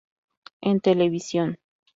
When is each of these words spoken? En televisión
En 0.61 0.79
televisión 0.79 1.59